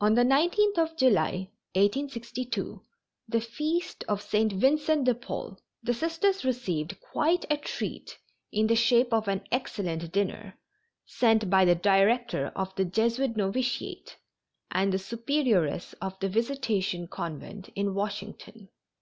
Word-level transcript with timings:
On 0.00 0.14
the 0.14 0.22
19th 0.22 0.78
of 0.78 0.96
July, 0.96 1.50
1862, 1.76 2.82
the 3.28 3.42
feast 3.42 4.02
of 4.08 4.22
St. 4.22 4.50
Vincent 4.54 5.04
de 5.04 5.14
Paul, 5.14 5.60
the 5.82 5.92
Sisters 5.92 6.46
received 6.46 6.98
quite 7.00 7.44
a 7.50 7.58
treat 7.58 8.16
in 8.52 8.68
the 8.68 8.74
shape 8.74 9.12
of 9.12 9.28
an 9.28 9.42
excellent 9.52 10.12
dinner, 10.12 10.56
sent 11.04 11.50
by 11.50 11.66
the 11.66 11.74
director 11.74 12.50
of 12.56 12.74
the 12.76 12.86
Jesuit 12.86 13.36
Novitiate 13.36 14.16
and 14.70 14.94
the 14.94 14.98
Superioress 14.98 15.92
of 16.00 16.18
the 16.20 16.28
Visitation 16.30 17.06
Convent, 17.06 17.68
in 17.74 17.92
Washington. 17.92 18.70